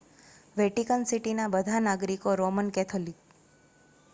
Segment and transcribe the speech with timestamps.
[0.55, 3.21] Vatican સિટીના બધા નાગરિકો રોમન કેથોલિક